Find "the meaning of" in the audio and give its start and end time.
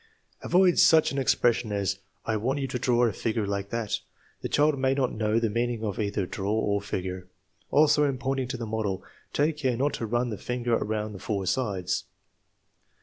5.39-5.99